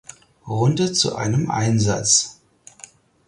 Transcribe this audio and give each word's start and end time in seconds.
Runde 0.47 0.93
zu 0.93 1.15
einem 1.15 1.51
Einsatz. 1.51 2.39